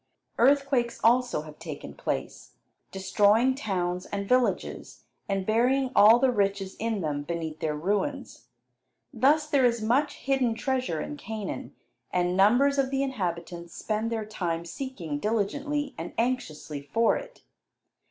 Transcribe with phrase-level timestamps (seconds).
[0.39, 2.53] Earthquakes also have taken place,
[2.91, 8.47] destroying towns and villages, and burying all the riches in them beneath their ruins.
[9.13, 11.75] Thus there is much hidden treasure in Canaan,
[12.11, 17.43] and numbers of the inhabitants spend their time seeking diligently and anxiously for it.